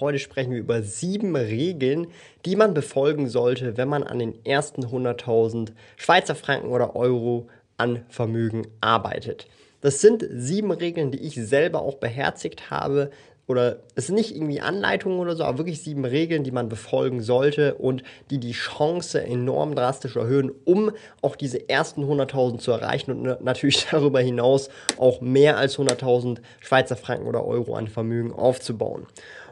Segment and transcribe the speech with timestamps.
[0.00, 2.06] Heute sprechen wir über sieben Regeln,
[2.46, 8.02] die man befolgen sollte, wenn man an den ersten 100.000 Schweizer Franken oder Euro an
[8.08, 9.46] Vermögen arbeitet.
[9.82, 13.10] Das sind sieben Regeln, die ich selber auch beherzigt habe.
[13.46, 17.20] Oder es sind nicht irgendwie Anleitungen oder so, aber wirklich sieben Regeln, die man befolgen
[17.20, 23.10] sollte und die die Chance enorm drastisch erhöhen, um auch diese ersten 100.000 zu erreichen
[23.10, 29.06] und natürlich darüber hinaus auch mehr als 100.000 Schweizer Franken oder Euro an Vermögen aufzubauen.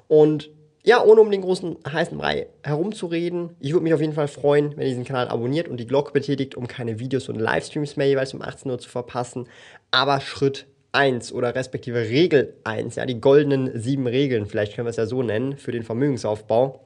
[0.09, 0.51] Und
[0.84, 4.70] ja, ohne um den großen heißen Brei herumzureden, ich würde mich auf jeden Fall freuen,
[4.77, 8.09] wenn ihr diesen Kanal abonniert und die Glocke betätigt, um keine Videos und Livestreams mehr
[8.09, 9.48] jeweils um 18 Uhr zu verpassen.
[9.91, 14.91] Aber Schritt 1 oder respektive Regel 1, ja, die goldenen sieben Regeln, vielleicht können wir
[14.91, 16.84] es ja so nennen, für den Vermögensaufbau.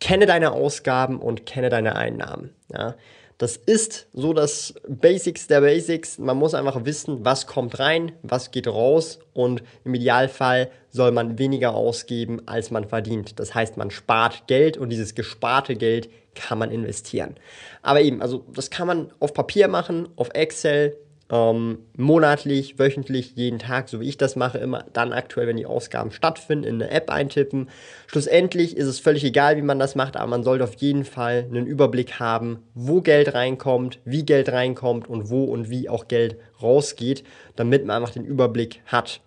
[0.00, 2.50] Kenne deine Ausgaben und kenne deine Einnahmen.
[2.70, 2.96] Ja.
[3.38, 6.18] Das ist so das Basics der Basics.
[6.18, 11.38] Man muss einfach wissen, was kommt rein, was geht raus und im Idealfall soll man
[11.38, 13.40] weniger ausgeben, als man verdient.
[13.40, 17.34] Das heißt, man spart Geld und dieses gesparte Geld kann man investieren.
[17.82, 20.96] Aber eben, also das kann man auf Papier machen, auf Excel,
[21.34, 25.66] ähm, monatlich, wöchentlich, jeden Tag, so wie ich das mache, immer dann aktuell, wenn die
[25.66, 27.68] Ausgaben stattfinden, in eine App eintippen.
[28.06, 31.44] Schlussendlich ist es völlig egal, wie man das macht, aber man sollte auf jeden Fall
[31.50, 36.36] einen Überblick haben, wo Geld reinkommt, wie Geld reinkommt und wo und wie auch Geld
[36.62, 37.24] rausgeht,
[37.56, 39.20] damit man einfach den Überblick hat.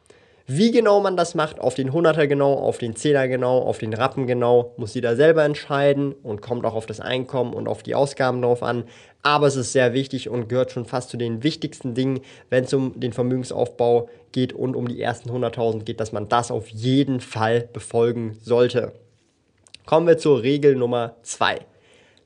[0.49, 3.93] Wie genau man das macht, auf den Hunderter genau, auf den Zehner genau, auf den
[3.93, 7.95] Rappen genau, muss jeder selber entscheiden und kommt auch auf das Einkommen und auf die
[7.95, 8.85] Ausgaben drauf an.
[9.23, 12.73] Aber es ist sehr wichtig und gehört schon fast zu den wichtigsten Dingen, wenn es
[12.73, 17.19] um den Vermögensaufbau geht und um die ersten 100.000 geht, dass man das auf jeden
[17.19, 18.93] Fall befolgen sollte.
[19.85, 21.57] Kommen wir zur Regel Nummer zwei: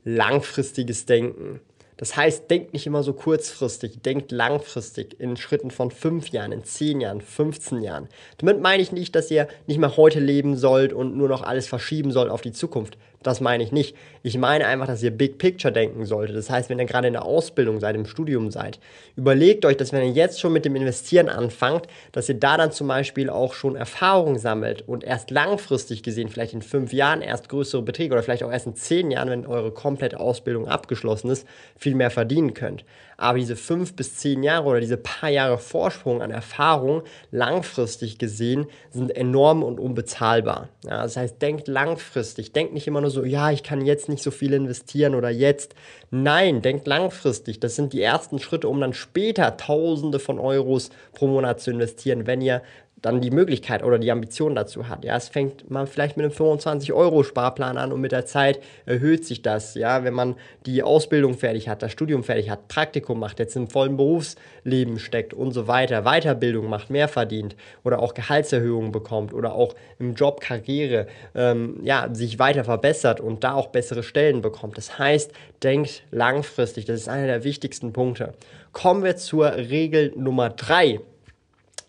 [0.03, 1.59] Langfristiges Denken.
[2.01, 6.63] Das heißt, denkt nicht immer so kurzfristig, denkt langfristig in Schritten von 5 Jahren, in
[6.63, 8.09] 10 Jahren, 15 Jahren.
[8.39, 11.67] Damit meine ich nicht, dass ihr nicht mehr heute leben sollt und nur noch alles
[11.67, 12.97] verschieben sollt auf die Zukunft.
[13.23, 13.95] Das meine ich nicht.
[14.23, 16.35] Ich meine einfach, dass ihr Big Picture denken solltet.
[16.35, 18.79] Das heißt, wenn ihr gerade in der Ausbildung seid, im Studium seid,
[19.15, 22.71] überlegt euch, dass wenn ihr jetzt schon mit dem Investieren anfangt, dass ihr da dann
[22.71, 27.49] zum Beispiel auch schon Erfahrung sammelt und erst langfristig gesehen, vielleicht in fünf Jahren erst
[27.49, 31.47] größere Beträge oder vielleicht auch erst in zehn Jahren, wenn eure komplette Ausbildung abgeschlossen ist,
[31.77, 32.83] viel mehr verdienen könnt.
[33.21, 38.65] Aber diese fünf bis zehn Jahre oder diese paar Jahre Vorsprung an Erfahrung langfristig gesehen
[38.89, 40.69] sind enorm und unbezahlbar.
[40.83, 44.23] Ja, das heißt, denkt langfristig, denkt nicht immer nur so, ja, ich kann jetzt nicht
[44.23, 45.75] so viel investieren oder jetzt.
[46.09, 47.59] Nein, denkt langfristig.
[47.59, 52.25] Das sind die ersten Schritte, um dann später Tausende von Euros pro Monat zu investieren,
[52.25, 52.63] wenn ihr
[53.01, 55.03] dann die Möglichkeit oder die Ambition dazu hat.
[55.03, 59.41] Ja, es fängt man vielleicht mit einem 25-Euro-Sparplan an und mit der Zeit erhöht sich
[59.41, 59.73] das.
[59.73, 60.35] Ja, wenn man
[60.65, 65.33] die Ausbildung fertig hat, das Studium fertig hat, Praktikum macht, jetzt im vollen Berufsleben steckt
[65.33, 70.39] und so weiter, Weiterbildung macht, mehr verdient oder auch Gehaltserhöhungen bekommt oder auch im Job
[70.39, 74.77] Karriere, ähm, ja, sich weiter verbessert und da auch bessere Stellen bekommt.
[74.77, 75.31] Das heißt,
[75.63, 76.85] denkt langfristig.
[76.85, 78.33] Das ist einer der wichtigsten Punkte.
[78.73, 80.99] Kommen wir zur Regel Nummer drei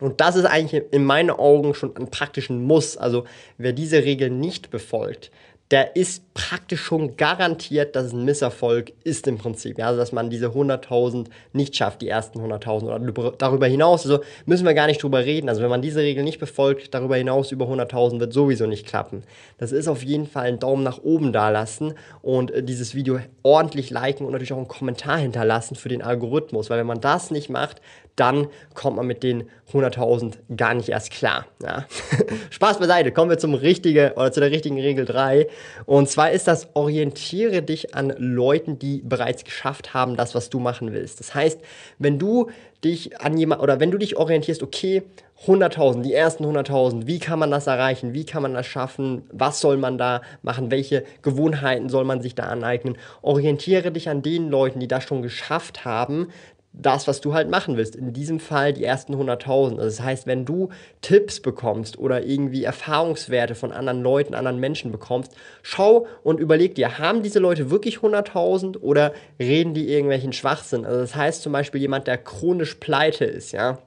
[0.02, 2.96] und das ist eigentlich in meinen Augen schon ein praktischen Muss.
[2.96, 3.24] Also
[3.56, 5.30] wer diese Regel nicht befolgt,
[5.72, 9.78] der ist praktisch schon garantiert, dass es ein Misserfolg ist im Prinzip.
[9.78, 14.04] Ja, also dass man diese 100.000 nicht schafft, die ersten 100.000 oder darüber hinaus.
[14.04, 15.48] Also müssen wir gar nicht drüber reden.
[15.48, 19.22] Also wenn man diese Regel nicht befolgt, darüber hinaus über 100.000 wird sowieso nicht klappen.
[19.56, 23.20] Das ist auf jeden Fall ein Daumen nach oben da lassen und äh, dieses Video
[23.42, 26.68] ordentlich liken und natürlich auch einen Kommentar hinterlassen für den Algorithmus.
[26.68, 27.80] Weil wenn man das nicht macht,
[28.16, 31.46] dann kommt man mit den 100.000 gar nicht erst klar.
[31.62, 31.86] Ja.
[32.50, 35.48] Spaß beiseite, kommen wir zum richtige oder zu der richtigen Regel 3.
[35.86, 40.58] Und zwar ist das, orientiere dich an Leuten, die bereits geschafft haben, das, was du
[40.58, 41.20] machen willst.
[41.20, 41.60] Das heißt,
[41.98, 42.50] wenn du
[42.84, 45.02] dich an jemand oder wenn du dich orientierst, okay,
[45.46, 48.14] 100.000, die ersten 100.000, wie kann man das erreichen?
[48.14, 49.22] Wie kann man das schaffen?
[49.32, 50.70] Was soll man da machen?
[50.70, 52.96] Welche Gewohnheiten soll man sich da aneignen?
[53.22, 56.28] Orientiere dich an den Leuten, die das schon geschafft haben,
[56.72, 57.96] das, was du halt machen willst.
[57.96, 59.72] In diesem Fall die ersten 100.000.
[59.72, 60.70] Also das heißt, wenn du
[61.02, 65.32] Tipps bekommst oder irgendwie Erfahrungswerte von anderen Leuten, anderen Menschen bekommst,
[65.62, 70.86] schau und überleg dir, haben diese Leute wirklich 100.000 oder reden die irgendwelchen Schwachsinn?
[70.86, 73.78] Also das heißt zum Beispiel jemand, der chronisch pleite ist, ja,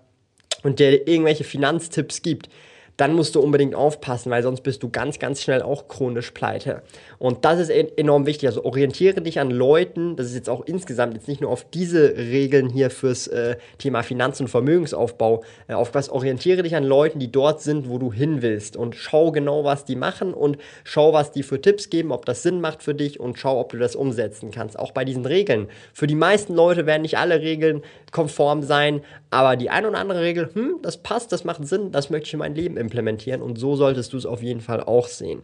[0.64, 2.50] und der irgendwelche Finanztipps gibt,
[2.97, 6.81] dann musst du unbedingt aufpassen, weil sonst bist du ganz, ganz schnell auch chronisch pleite.
[7.18, 8.47] Und das ist enorm wichtig.
[8.47, 12.15] Also orientiere dich an Leuten, das ist jetzt auch insgesamt jetzt nicht nur auf diese
[12.18, 17.19] Regeln hier fürs äh, Thema Finanz- und Vermögensaufbau, äh, auf was orientiere dich an Leuten,
[17.19, 21.12] die dort sind, wo du hin willst und schau genau, was die machen und schau,
[21.12, 23.77] was die für Tipps geben, ob das Sinn macht für dich und schau, ob du
[23.77, 24.80] das umsetzen kannst.
[24.80, 25.68] Auch bei diesen Regeln.
[25.94, 27.81] Für die meisten Leute werden nicht alle Regeln
[28.12, 32.09] konform sein, aber die eine oder andere Regel, hm, das passt, das macht Sinn, das
[32.09, 35.08] möchte ich in mein Leben implementieren und so solltest du es auf jeden Fall auch
[35.08, 35.42] sehen.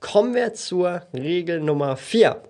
[0.00, 2.42] Kommen wir zur Regel Nummer 4.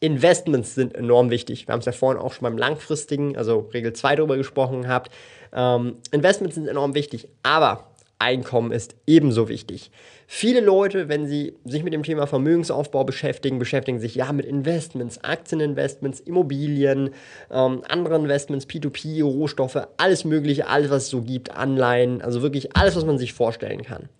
[0.00, 1.66] Investments sind enorm wichtig.
[1.66, 5.10] Wir haben es ja vorhin auch schon beim langfristigen, also Regel 2 darüber gesprochen gehabt.
[5.52, 7.89] Ähm, Investments sind enorm wichtig, aber
[8.20, 9.90] Einkommen ist ebenso wichtig.
[10.26, 15.24] Viele Leute, wenn sie sich mit dem Thema Vermögensaufbau beschäftigen, beschäftigen sich ja mit Investments,
[15.24, 17.10] Aktieninvestments, Immobilien,
[17.50, 22.76] ähm, andere Investments, P2P, Rohstoffe, alles Mögliche, alles, was es so gibt, Anleihen, also wirklich
[22.76, 24.10] alles, was man sich vorstellen kann.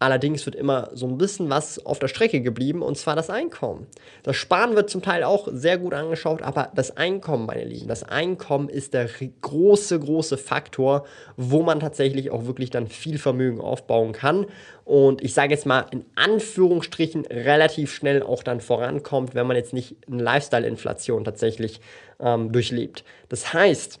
[0.00, 3.88] Allerdings wird immer so ein bisschen was auf der Strecke geblieben, und zwar das Einkommen.
[4.22, 8.04] Das Sparen wird zum Teil auch sehr gut angeschaut, aber das Einkommen, meine Lieben, das
[8.04, 9.08] Einkommen ist der
[9.40, 11.04] große, große Faktor,
[11.36, 14.46] wo man tatsächlich auch wirklich dann viel Vermögen aufbauen kann.
[14.84, 19.72] Und ich sage jetzt mal in Anführungsstrichen relativ schnell auch dann vorankommt, wenn man jetzt
[19.72, 21.80] nicht eine Lifestyle-Inflation tatsächlich
[22.20, 23.02] ähm, durchlebt.
[23.28, 23.98] Das heißt,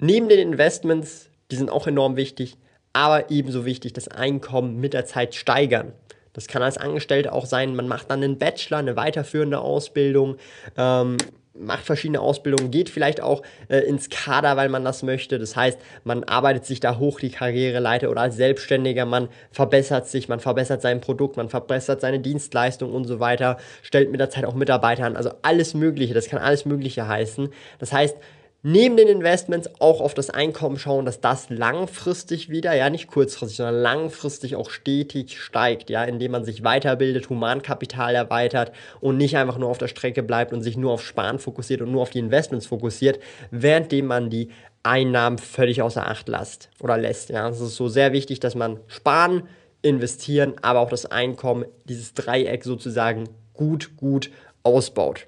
[0.00, 2.58] neben den Investments, die sind auch enorm wichtig,
[2.92, 5.92] aber ebenso wichtig, das Einkommen mit der Zeit steigern.
[6.32, 10.36] Das kann als Angestellter auch sein, man macht dann einen Bachelor, eine weiterführende Ausbildung,
[10.76, 11.16] ähm,
[11.52, 15.38] macht verschiedene Ausbildungen, geht vielleicht auch äh, ins Kader, weil man das möchte.
[15.38, 20.28] Das heißt, man arbeitet sich da hoch die Karriereleiter oder als Selbstständiger, man verbessert sich,
[20.28, 24.44] man verbessert sein Produkt, man verbessert seine Dienstleistung und so weiter, stellt mit der Zeit
[24.44, 25.16] auch Mitarbeiter an.
[25.16, 27.48] Also alles Mögliche, das kann alles Mögliche heißen.
[27.78, 28.16] Das heißt,
[28.62, 33.56] neben den Investments auch auf das Einkommen schauen, dass das langfristig wieder, ja nicht kurzfristig,
[33.56, 39.58] sondern langfristig auch stetig steigt, ja, indem man sich weiterbildet, Humankapital erweitert und nicht einfach
[39.58, 42.18] nur auf der Strecke bleibt und sich nur auf Sparen fokussiert und nur auf die
[42.18, 43.18] Investments fokussiert,
[43.50, 44.50] währenddem man die
[44.82, 47.30] Einnahmen völlig außer Acht lässt oder lässt.
[47.30, 49.42] Ja, es ist so sehr wichtig, dass man sparen,
[49.82, 54.30] investieren, aber auch das Einkommen, dieses Dreieck sozusagen gut, gut
[54.62, 55.26] ausbaut.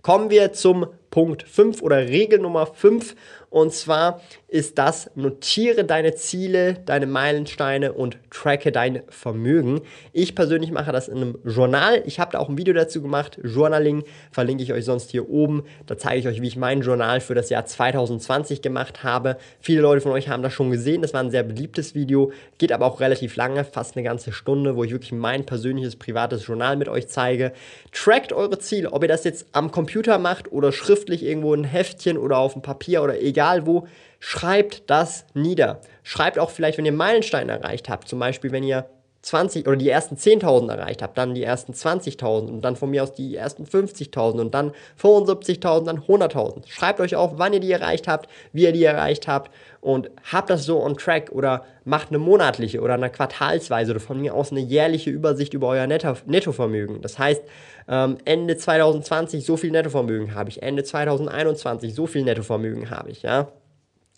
[0.00, 3.14] Kommen wir zum Punkt 5 oder Regel Nummer 5
[3.50, 4.20] und zwar
[4.52, 9.80] ist das, notiere deine Ziele, deine Meilensteine und tracke dein Vermögen.
[10.12, 12.02] Ich persönlich mache das in einem Journal.
[12.04, 13.38] Ich habe da auch ein Video dazu gemacht.
[13.42, 15.64] Journaling verlinke ich euch sonst hier oben.
[15.86, 19.38] Da zeige ich euch, wie ich mein Journal für das Jahr 2020 gemacht habe.
[19.58, 21.00] Viele Leute von euch haben das schon gesehen.
[21.00, 22.30] Das war ein sehr beliebtes Video.
[22.58, 26.46] Geht aber auch relativ lange, fast eine ganze Stunde, wo ich wirklich mein persönliches, privates
[26.46, 27.52] Journal mit euch zeige.
[27.90, 31.64] Trackt eure Ziele, ob ihr das jetzt am Computer macht oder schriftlich irgendwo in ein
[31.64, 33.86] Heftchen oder auf dem Papier oder egal wo,
[34.24, 34.41] schreibt
[34.86, 35.80] das nieder.
[36.02, 38.86] Schreibt auch vielleicht, wenn ihr Meilensteine erreicht habt, zum Beispiel, wenn ihr
[39.22, 43.04] 20 oder die ersten 10.000 erreicht habt, dann die ersten 20.000 und dann von mir
[43.04, 46.68] aus die ersten 50.000 und dann 75.000, dann 100.000.
[46.68, 50.50] Schreibt euch auf, wann ihr die erreicht habt, wie ihr die erreicht habt und habt
[50.50, 54.50] das so on track oder macht eine monatliche oder eine quartalsweise oder von mir aus
[54.50, 57.00] eine jährliche Übersicht über euer Netto Nettovermögen.
[57.00, 57.42] Das heißt,
[57.88, 63.22] ähm, Ende 2020 so viel Nettovermögen habe ich, Ende 2021 so viel Nettovermögen habe ich,
[63.22, 63.52] ja.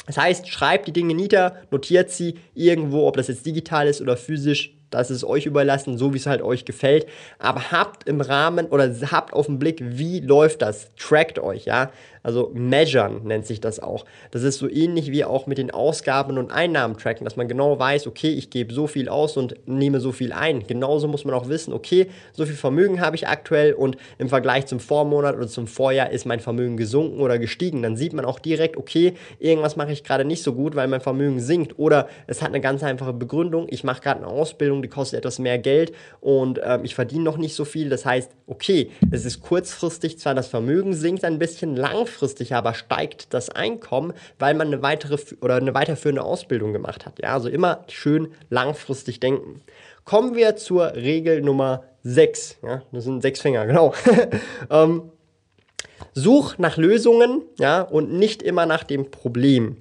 [0.07, 4.17] Das heißt, schreibt die Dinge nieder, notiert sie irgendwo, ob das jetzt digital ist oder
[4.17, 7.07] physisch, das ist euch überlassen, so wie es halt euch gefällt.
[7.39, 10.95] Aber habt im Rahmen oder habt auf den Blick, wie läuft das?
[10.97, 11.91] Trackt euch, ja.
[12.25, 14.07] Also measuren nennt sich das auch.
[14.31, 17.79] Das ist so ähnlich wie auch mit den Ausgaben und Einnahmen tracken, dass man genau
[17.79, 20.67] weiß, okay, ich gebe so viel aus und nehme so viel ein.
[20.67, 24.65] Genauso muss man auch wissen, okay, so viel Vermögen habe ich aktuell und im Vergleich
[24.65, 27.83] zum Vormonat oder zum Vorjahr ist mein Vermögen gesunken oder gestiegen.
[27.83, 31.03] Dann sieht man auch direkt, okay, irgendwas mache ich gerade nicht so gut, weil mein
[31.03, 33.67] Vermögen sinkt oder es hat eine ganz einfache Begründung.
[33.69, 37.37] Ich mache gerade eine Ausbildung, die kostet etwas mehr Geld und äh, ich verdiene noch
[37.37, 37.91] nicht so viel.
[37.91, 42.75] Das heißt, okay, es ist kurzfristig zwar das Vermögen sinkt ein bisschen, langfristig langfristig aber
[42.75, 47.19] steigt das Einkommen, weil man eine weitere oder eine weiterführende Ausbildung gemacht hat.
[47.21, 49.63] Ja, also immer schön langfristig denken.
[50.05, 52.59] Kommen wir zur Regel Nummer 6.
[52.63, 53.95] Ja, das sind sechs Finger, genau.
[54.71, 55.11] ähm,
[56.13, 59.79] such nach Lösungen, ja, und nicht immer nach dem Problem.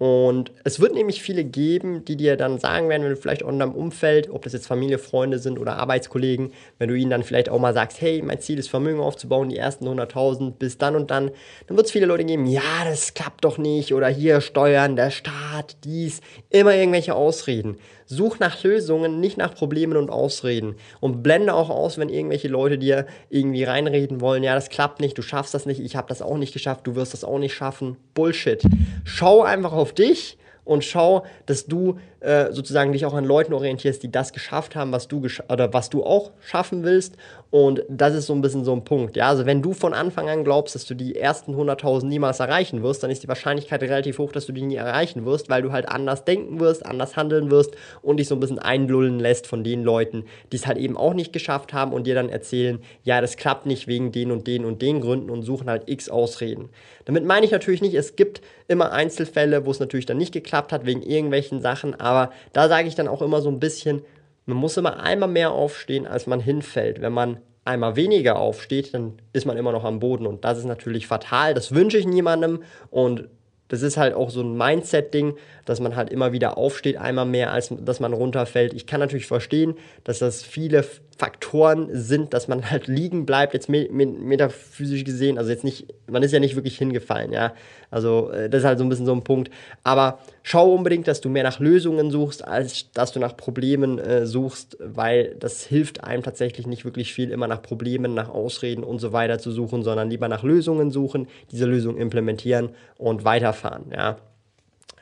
[0.00, 3.50] Und es wird nämlich viele geben, die dir dann sagen werden, wenn du vielleicht auch
[3.50, 7.22] in deinem Umfeld, ob das jetzt Familie, Freunde sind oder Arbeitskollegen, wenn du ihnen dann
[7.22, 10.96] vielleicht auch mal sagst, hey, mein Ziel ist Vermögen aufzubauen, die ersten 100.000 bis dann
[10.96, 11.30] und dann,
[11.66, 15.10] dann wird es viele Leute geben, ja, das klappt doch nicht oder hier Steuern, der
[15.10, 17.76] Staat, dies, immer irgendwelche Ausreden.
[18.12, 20.74] Such nach Lösungen, nicht nach Problemen und Ausreden.
[20.98, 25.16] Und blende auch aus, wenn irgendwelche Leute dir irgendwie reinreden wollen, ja, das klappt nicht,
[25.16, 27.54] du schaffst das nicht, ich habe das auch nicht geschafft, du wirst das auch nicht
[27.54, 27.98] schaffen.
[28.14, 28.64] Bullshit.
[29.04, 34.02] Schau einfach auf dich und schau, dass du äh, sozusagen dich auch an Leuten orientierst,
[34.02, 37.16] die das geschafft haben, was du oder was du auch schaffen willst.
[37.50, 39.16] Und das ist so ein bisschen so ein Punkt.
[39.16, 42.82] Ja, also wenn du von Anfang an glaubst, dass du die ersten 100.000 niemals erreichen
[42.82, 45.72] wirst, dann ist die Wahrscheinlichkeit relativ hoch, dass du die nie erreichen wirst, weil du
[45.72, 49.64] halt anders denken wirst, anders handeln wirst und dich so ein bisschen einlullen lässt von
[49.64, 53.20] den Leuten, die es halt eben auch nicht geschafft haben und dir dann erzählen, ja,
[53.20, 56.68] das klappt nicht wegen den und den und den Gründen und suchen halt x Ausreden.
[57.04, 60.72] Damit meine ich natürlich nicht, es gibt immer Einzelfälle, wo es natürlich dann nicht geklappt
[60.72, 62.09] hat wegen irgendwelchen Sachen, aber
[62.52, 64.02] da sage ich dann auch immer so ein bisschen,
[64.46, 67.00] man muss immer einmal mehr aufstehen, als man hinfällt.
[67.00, 70.64] Wenn man einmal weniger aufsteht, dann ist man immer noch am Boden und das ist
[70.64, 71.54] natürlich fatal.
[71.54, 73.28] Das wünsche ich niemandem und
[73.68, 77.52] das ist halt auch so ein Mindset-Ding, dass man halt immer wieder aufsteht, einmal mehr,
[77.52, 78.74] als dass man runterfällt.
[78.74, 80.84] Ich kann natürlich verstehen, dass das viele
[81.20, 85.36] Faktoren sind, dass man halt liegen bleibt, jetzt metaphysisch gesehen.
[85.36, 87.52] Also jetzt nicht, man ist ja nicht wirklich hingefallen, ja.
[87.90, 89.50] Also äh, das ist halt so ein bisschen so ein Punkt.
[89.84, 94.26] Aber schau unbedingt, dass du mehr nach Lösungen suchst, als dass du nach Problemen äh,
[94.26, 98.98] suchst, weil das hilft einem tatsächlich nicht wirklich viel, immer nach Problemen, nach Ausreden und
[98.98, 104.16] so weiter zu suchen, sondern lieber nach Lösungen suchen, diese Lösung implementieren und weiterfahren, ja.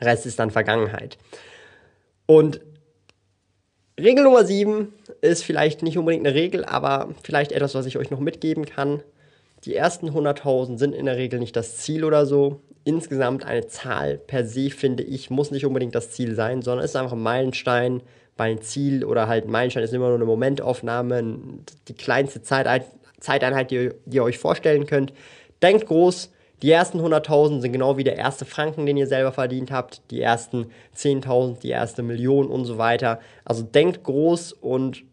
[0.01, 1.17] Rest ist dann Vergangenheit.
[2.25, 2.59] Und
[4.03, 8.11] Regel Nummer 7 ist vielleicht nicht unbedingt eine Regel, aber vielleicht etwas, was ich euch
[8.11, 9.01] noch mitgeben kann.
[9.65, 12.61] Die ersten 100.000 sind in der Regel nicht das Ziel oder so.
[12.85, 16.95] Insgesamt eine Zahl per se, finde ich, muss nicht unbedingt das Ziel sein, sondern ist
[16.95, 18.01] einfach ein Meilenstein,
[18.37, 21.35] weil ein Ziel oder halt ein Meilenstein ist immer nur eine Momentaufnahme,
[21.87, 25.13] die kleinste Zeiteinheit, die ihr euch vorstellen könnt.
[25.61, 29.71] Denkt groß, die ersten 100.000 sind genau wie der erste Franken, den ihr selber verdient
[29.71, 33.19] habt, die ersten 10.000, die erste Million und so weiter.
[33.45, 35.03] Also denkt groß und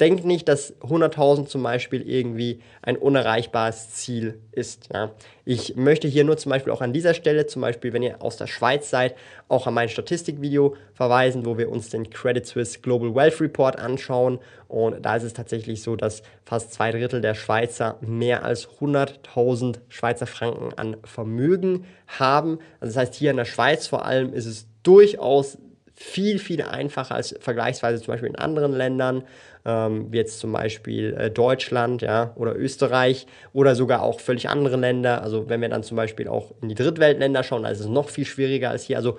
[0.00, 4.88] denkt nicht, dass 100.000 zum Beispiel irgendwie ein unerreichbares Ziel ist.
[4.92, 5.10] Ja.
[5.44, 8.36] Ich möchte hier nur zum Beispiel auch an dieser Stelle, zum Beispiel wenn ihr aus
[8.36, 9.16] der Schweiz seid,
[9.48, 14.38] auch an mein Statistikvideo verweisen, wo wir uns den Credit Suisse Global Wealth Report anschauen.
[14.68, 19.78] Und da ist es tatsächlich so, dass fast zwei Drittel der Schweizer mehr als 100.000
[19.88, 22.58] Schweizer Franken an Vermögen haben.
[22.80, 25.58] Also das heißt, hier in der Schweiz vor allem ist es durchaus
[25.98, 29.24] viel, viel einfacher als vergleichsweise zum Beispiel in anderen Ländern,
[29.68, 34.76] ähm, wie jetzt zum Beispiel äh, Deutschland ja, oder Österreich oder sogar auch völlig andere
[34.76, 35.22] Länder.
[35.22, 38.08] Also wenn wir dann zum Beispiel auch in die Drittweltländer schauen, da ist es noch
[38.08, 38.96] viel schwieriger als hier.
[38.96, 39.18] Also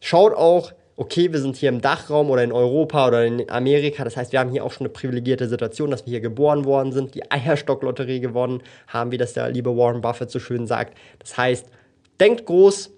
[0.00, 4.02] schaut auch, okay, wir sind hier im Dachraum oder in Europa oder in Amerika.
[4.02, 6.92] Das heißt, wir haben hier auch schon eine privilegierte Situation, dass wir hier geboren worden
[6.92, 10.96] sind, die Eierstocklotterie gewonnen haben, wie das der liebe Warren Buffett so schön sagt.
[11.18, 11.66] Das heißt,
[12.18, 12.90] denkt groß,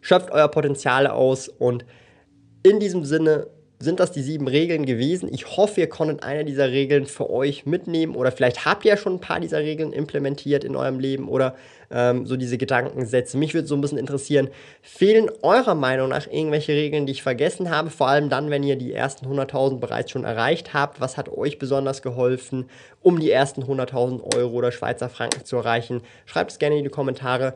[0.00, 1.84] schöpft euer Potenzial aus und
[2.62, 3.48] in diesem Sinne
[3.78, 5.28] sind das die sieben Regeln gewesen.
[5.32, 8.96] Ich hoffe, ihr konntet eine dieser Regeln für euch mitnehmen oder vielleicht habt ihr ja
[8.96, 11.56] schon ein paar dieser Regeln implementiert in eurem Leben oder
[11.90, 13.36] ähm, so diese Gedankensätze.
[13.36, 14.48] Mich würde so ein bisschen interessieren,
[14.82, 17.90] fehlen eurer Meinung nach irgendwelche Regeln, die ich vergessen habe?
[17.90, 21.00] Vor allem dann, wenn ihr die ersten 100.000 bereits schon erreicht habt.
[21.00, 22.70] Was hat euch besonders geholfen,
[23.02, 26.00] um die ersten 100.000 Euro oder Schweizer Franken zu erreichen?
[26.24, 27.55] Schreibt es gerne in die Kommentare.